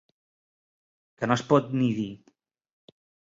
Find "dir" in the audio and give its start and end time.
1.99-2.09